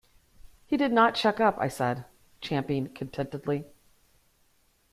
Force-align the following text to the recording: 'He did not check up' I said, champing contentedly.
'He 0.65 0.77
did 0.77 0.91
not 0.91 1.13
check 1.13 1.39
up' 1.39 1.59
I 1.59 1.67
said, 1.67 2.05
champing 2.39 2.91
contentedly. 2.95 3.67